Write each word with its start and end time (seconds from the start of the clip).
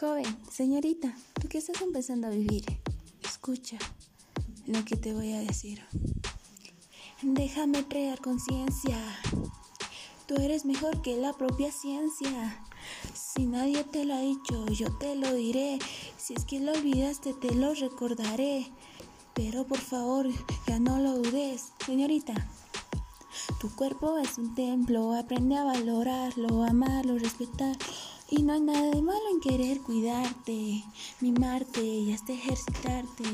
Joven, 0.00 0.24
señorita, 0.50 1.14
¿tú 1.38 1.48
qué 1.48 1.58
estás 1.58 1.82
empezando 1.82 2.26
a 2.26 2.30
vivir? 2.30 2.64
Escucha 3.22 3.76
lo 4.66 4.82
que 4.86 4.96
te 4.96 5.12
voy 5.12 5.34
a 5.34 5.40
decir. 5.40 5.82
Déjame 7.20 7.86
crear 7.86 8.18
conciencia. 8.18 8.96
Tú 10.26 10.36
eres 10.36 10.64
mejor 10.64 11.02
que 11.02 11.18
la 11.18 11.34
propia 11.34 11.70
ciencia. 11.70 12.64
Si 13.12 13.44
nadie 13.44 13.84
te 13.84 14.06
lo 14.06 14.14
ha 14.14 14.20
dicho, 14.20 14.66
yo 14.68 14.96
te 14.96 15.16
lo 15.16 15.34
diré. 15.34 15.78
Si 16.16 16.32
es 16.32 16.46
que 16.46 16.60
lo 16.60 16.72
olvidaste, 16.72 17.34
te 17.34 17.54
lo 17.54 17.74
recordaré. 17.74 18.68
Pero 19.34 19.66
por 19.66 19.80
favor, 19.80 20.26
ya 20.66 20.78
no 20.78 20.98
lo 20.98 21.18
dudes, 21.18 21.74
señorita. 21.84 22.32
Tu 23.60 23.68
cuerpo 23.76 24.16
es 24.16 24.38
un 24.38 24.54
templo, 24.54 25.12
aprende 25.12 25.58
a 25.58 25.64
valorarlo, 25.64 26.64
amarlo, 26.64 27.18
respetar. 27.18 27.76
Y 28.32 28.44
no 28.44 28.52
hay 28.52 28.60
nada 28.60 28.90
de 28.90 29.02
malo 29.02 29.20
en 29.32 29.40
querer 29.40 29.80
cuidarte, 29.80 30.84
mimarte 31.20 31.82
y 31.82 32.12
hasta 32.12 32.32
ejercitarte. 32.32 33.24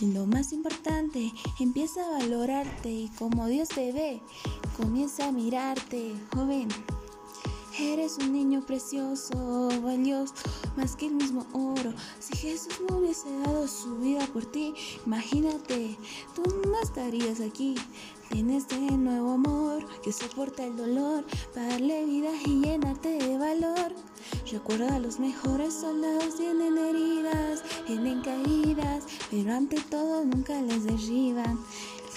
Y 0.00 0.06
lo 0.12 0.26
más 0.26 0.52
importante, 0.52 1.32
empieza 1.60 2.04
a 2.04 2.18
valorarte 2.18 2.90
y 2.90 3.08
como 3.18 3.46
Dios 3.46 3.68
te 3.68 3.92
ve, 3.92 4.20
comienza 4.76 5.28
a 5.28 5.32
mirarte, 5.32 6.12
joven. 6.34 6.68
Eres 7.78 8.16
un 8.18 8.32
niño 8.32 8.64
precioso, 8.64 9.68
valioso, 9.82 10.32
más 10.76 10.96
que 10.96 11.06
el 11.06 11.14
mismo 11.14 11.46
oro. 11.52 11.92
Si 12.18 12.34
Jesús 12.36 12.80
no 12.88 12.98
hubiese 12.98 13.30
dado 13.40 13.68
su 13.68 13.98
vida 13.98 14.26
por 14.32 14.46
ti, 14.46 14.72
imagínate, 15.04 15.96
tú 16.34 16.42
no 16.66 16.80
estarías 16.80 17.40
aquí. 17.40 17.74
Tienes 18.30 18.62
este 18.62 18.78
nuevo 18.78 19.32
amor 19.32 19.86
que 20.00 20.10
soporta 20.10 20.64
el 20.64 20.76
dolor, 20.76 21.24
darle 21.54 22.06
vida 22.06 22.30
y 22.46 22.62
llenarte 22.62 23.10
de 23.10 23.38
valor. 23.38 23.92
Recuerda, 24.50 25.00
los 25.00 25.18
mejores 25.18 25.74
soldados 25.74 26.36
tienen 26.36 26.78
heridas, 26.78 27.64
tienen 27.84 28.22
caídas, 28.22 29.02
pero 29.28 29.52
ante 29.52 29.80
todo 29.80 30.24
nunca 30.24 30.62
les 30.62 30.84
derriban. 30.84 31.58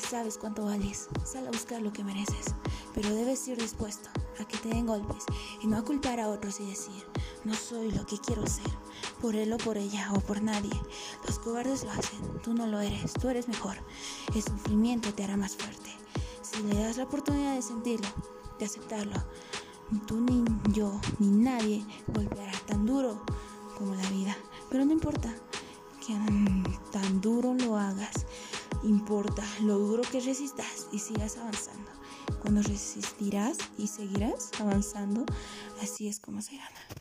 Sabes 0.10 0.38
cuánto 0.38 0.66
vales, 0.66 1.08
sal 1.26 1.48
a 1.48 1.52
buscar 1.52 1.82
lo 1.82 1.92
que 1.92 2.04
mereces, 2.04 2.54
pero 2.94 3.10
debes 3.16 3.48
ir 3.48 3.58
dispuesto 3.58 4.10
a 4.40 4.46
que 4.46 4.58
te 4.58 4.70
den 4.70 4.86
golpes 4.86 5.24
y 5.64 5.66
no 5.68 5.78
a 5.78 5.84
culpar 5.84 6.20
a 6.20 6.30
otros 6.30 6.60
y 6.60 6.68
decir, 6.68 7.04
no 7.46 7.56
soy 7.56 7.92
lo 7.92 8.06
que 8.06 8.20
quiero 8.20 8.46
ser, 8.46 8.72
por 9.20 9.36
él 9.36 9.52
o 9.52 9.58
por 9.58 9.78
ella 9.78 10.12
o 10.16 10.20
por 10.20 10.44
nadie. 10.44 10.80
Los 11.26 11.40
cobardes 11.40 11.84
lo 11.84 11.90
hacen, 11.90 12.42
tú 12.44 12.54
no 12.54 12.68
lo 12.68 12.80
eres, 12.80 13.14
tú 13.14 13.30
eres 13.30 13.48
mejor. 13.48 13.78
El 14.36 14.44
sufrimiento 14.44 15.12
te 15.16 15.24
hará 15.24 15.36
más 15.36 15.56
fuerte. 15.56 15.90
Si 16.44 16.62
le 16.62 16.76
das 16.80 16.98
la 16.98 17.06
oportunidad 17.06 17.56
de 17.56 17.64
sentirlo, 17.64 18.08
de 18.60 18.66
aceptarlo, 18.66 19.24
ni 19.92 20.00
tú 20.00 20.20
ni 20.20 20.44
yo 20.74 21.00
ni 21.20 21.28
nadie 21.28 21.86
golpeará 22.08 22.52
tan 22.68 22.86
duro 22.86 23.24
como 23.78 23.96
la 23.96 24.10
vida. 24.10 24.36
Pero 24.70 24.86
no 24.86 24.94
importa 24.94 25.34
que 26.06 26.16
tan 26.92 27.22
duro 27.22 27.54
lo 27.54 27.78
hagas, 27.78 28.26
importa 28.84 29.44
lo 29.62 29.78
duro 29.78 30.04
que 30.12 30.20
resistas 30.20 30.88
y 30.92 31.00
sigas 31.00 31.38
avanzando. 31.38 31.90
Cuando 32.42 32.62
resistirás 32.62 33.58
y 33.78 33.88
seguirás 33.88 34.52
avanzando, 34.60 35.26
así 35.82 36.08
es 36.08 36.20
como 36.20 36.42
se 36.42 36.58
gana. 36.58 36.99